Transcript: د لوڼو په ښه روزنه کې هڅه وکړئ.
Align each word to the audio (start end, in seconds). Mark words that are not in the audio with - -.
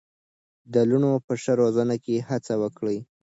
د 0.73 0.75
لوڼو 0.89 1.11
په 1.25 1.33
ښه 1.41 1.53
روزنه 1.61 1.95
کې 2.03 2.25
هڅه 2.29 2.53
وکړئ. 2.61 2.97